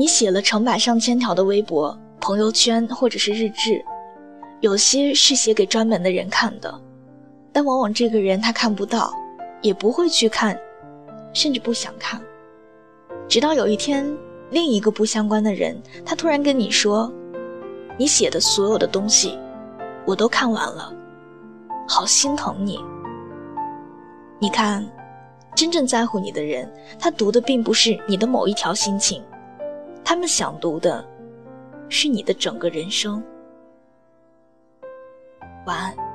[0.00, 3.84] 你写了成百上千条的微博、朋友圈或者是日志，
[4.60, 6.72] 有些是写给专门的人看的，
[7.52, 9.12] 但往往这个人他看不到，
[9.60, 10.56] 也不会去看，
[11.32, 12.22] 甚至不想看。
[13.28, 14.08] 直到有一天，
[14.50, 17.12] 另一个不相关的人，他突然跟你说
[17.98, 19.36] ：“你写的所有的东西，
[20.06, 20.94] 我都看完了，
[21.88, 22.78] 好心疼你。”
[24.38, 24.88] 你看，
[25.56, 29.20] 真正在乎你的人，他读的并不是你的某一条心情。
[30.08, 31.06] 他们想读的，
[31.90, 33.22] 是你的整个人生。
[35.66, 36.07] 晚安。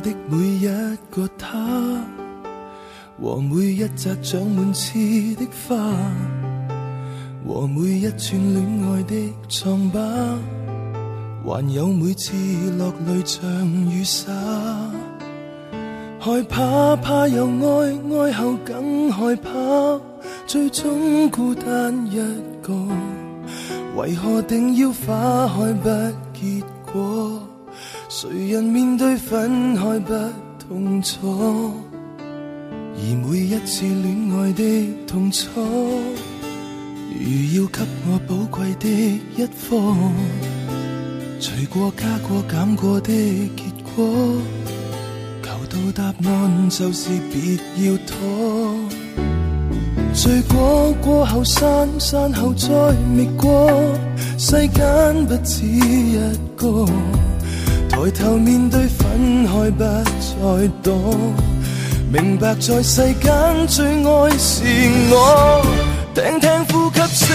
[0.00, 0.68] 的每一
[1.10, 1.58] 个他
[3.20, 4.98] 和每一扎长满刺
[5.36, 5.76] 的花，
[7.46, 10.00] 和每一串恋爱的疮疤，
[11.44, 12.32] 还有每次
[12.78, 13.42] 落泪像
[13.90, 14.32] 雨洒。
[16.18, 19.50] 害怕，怕又爱，爱后更害怕，
[20.46, 22.16] 最终孤单一
[22.62, 22.72] 个。
[23.96, 25.88] 为何定要花开不
[26.32, 27.51] 结果？
[28.08, 30.14] 谁人面对分开不
[30.68, 31.72] 痛楚？
[32.94, 34.62] 而每一次恋爱的
[35.06, 35.48] 痛楚，
[37.18, 38.88] 如要给我宝贵的
[39.36, 39.82] 一科，
[41.40, 43.10] 除过加过减过的
[43.56, 43.62] 结
[43.96, 44.04] 果，
[45.42, 48.16] 求到答案就是别要拖。
[50.14, 52.68] 醉过过后散，散后再
[53.16, 53.70] 觅过，
[54.38, 56.18] 世间不止一
[56.54, 56.86] 个，
[58.02, 60.92] 抬头面对分开不再躲。
[62.12, 63.32] 明白在世间
[63.68, 64.64] 最爱是
[65.08, 65.64] 我，
[66.12, 67.32] 听听呼吸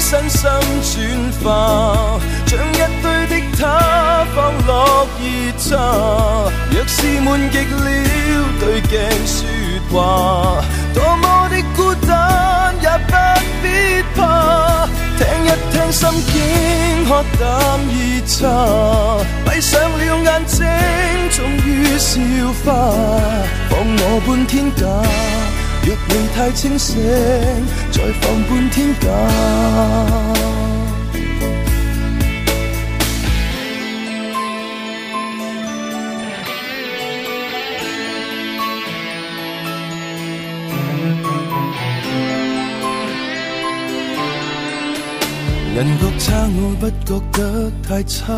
[0.00, 0.50] 声，身
[0.82, 0.98] 心
[1.42, 4.36] 转化，将一堆的他放
[4.66, 5.22] 落热
[5.58, 5.76] 茶。
[6.70, 7.86] 若是闷极了，
[8.60, 9.36] 对镜说
[9.90, 10.64] 话，
[10.94, 13.12] 多么的孤单也不
[13.62, 16.34] 必怕，听一听心境，
[17.18, 18.46] 喝啖热茶，
[19.44, 20.64] 闭上了眼睛，
[21.32, 22.20] 终于笑
[22.64, 22.92] 化。
[23.68, 24.86] 放我半天假，
[25.84, 26.96] 若未太清醒，
[27.90, 30.37] 再放半天假。
[45.78, 48.34] 人觉差，我不觉得太差。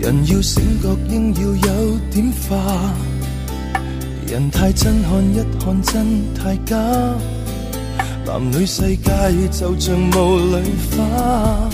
[0.00, 2.94] 人要醒觉，应要有点化。
[4.28, 6.06] 人太真，看一看真
[6.36, 6.76] 太假。
[8.24, 9.10] 男女世界
[9.50, 11.68] 就像雾里花，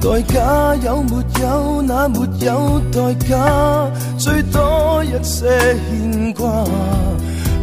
[0.00, 1.82] 代价有没有？
[1.82, 5.46] 那没有代价，最多一些
[5.90, 6.64] 牵挂。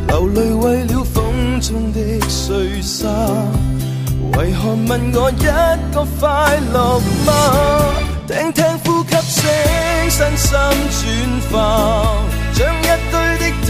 [0.10, 2.00] 流泪为了风中的
[2.30, 3.10] 碎沙，
[4.36, 5.46] 为何问我一
[5.94, 7.30] 个快乐吗？
[8.28, 9.16] 听听呼吸
[10.10, 11.00] 声，身心
[11.50, 11.56] 转化。
[12.54, 13.70] 将一堆的他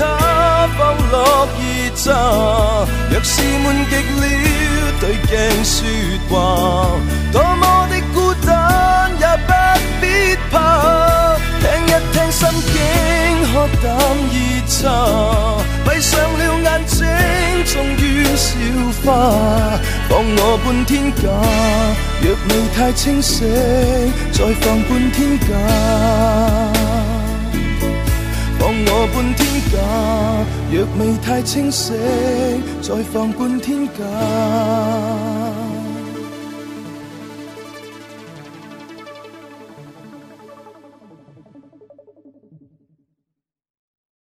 [0.77, 0.79] 放
[1.11, 1.15] 落
[1.59, 1.61] 热
[1.95, 2.05] 茶，
[3.09, 4.23] 若是闷极了，
[4.99, 5.29] 对镜
[5.63, 5.75] 说
[6.29, 6.31] 话，
[7.33, 8.15] 多么的孤
[8.45, 9.49] 单也不
[9.99, 10.05] 必
[10.49, 10.55] 怕，
[11.59, 12.75] 听一听心境，
[13.53, 13.53] 喝
[13.83, 13.85] 啖
[14.31, 14.35] 热
[14.69, 14.85] 茶，
[15.83, 16.17] 闭上，
[18.37, 18.53] 小
[19.03, 21.23] 花，放我半天假，
[22.21, 23.47] 若未太清醒，
[24.31, 25.47] 再放半天假。
[28.59, 29.75] 放我半天假，
[30.71, 31.95] 若未太清醒，
[32.79, 34.03] 再放半天假。